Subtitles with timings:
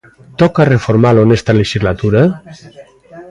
[0.41, 2.21] Toca reformalo nesta lexislatura?